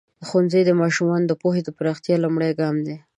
ښوونځی 0.27 0.61
د 0.65 0.71
ماشومانو 0.81 1.25
د 1.27 1.33
پوهې 1.41 1.61
د 1.63 1.69
پراختیا 1.77 2.15
لومړنی 2.19 2.51
ګام 2.59 2.75
دی. 2.85 2.95